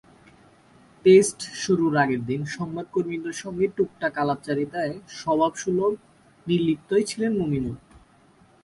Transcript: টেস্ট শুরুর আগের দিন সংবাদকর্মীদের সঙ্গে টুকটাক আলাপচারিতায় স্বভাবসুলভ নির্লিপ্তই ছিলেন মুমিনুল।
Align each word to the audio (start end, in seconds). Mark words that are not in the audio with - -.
টেস্ট 1.05 1.39
শুরুর 1.61 1.93
আগের 2.03 2.21
দিন 2.25 2.41
সংবাদকর্মীদের 2.57 3.35
সঙ্গে 3.43 3.65
টুকটাক 3.77 4.13
আলাপচারিতায় 4.17 4.93
স্বভাবসুলভ 5.19 5.93
নির্লিপ্তই 6.47 7.03
ছিলেন 7.03 7.31
মুমিনুল। 7.39 7.75